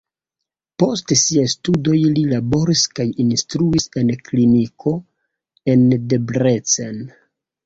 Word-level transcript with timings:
Post 0.83 1.11
siaj 1.23 1.43
studoj 1.53 1.97
li 2.15 2.23
laboris 2.31 2.81
kaj 3.01 3.05
instruis 3.25 3.85
en 4.03 4.11
kliniko 4.29 4.95
en 5.75 5.87
Debrecen. 6.15 6.99